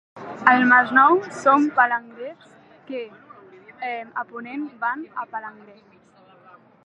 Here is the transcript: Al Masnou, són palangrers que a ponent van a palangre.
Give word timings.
Al 0.51 0.63
Masnou, 0.69 1.17
són 1.41 1.67
palangrers 1.79 2.55
que 2.87 3.03
a 4.23 4.25
ponent 4.33 4.63
van 4.85 5.03
a 5.25 5.27
palangre. 5.35 5.77